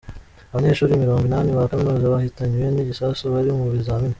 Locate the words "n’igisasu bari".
2.75-3.49